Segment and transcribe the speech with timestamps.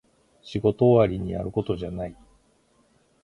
[0.41, 2.15] 仕事終わりにやることじゃない